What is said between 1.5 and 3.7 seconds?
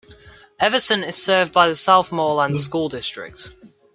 by the Southmoreland School District.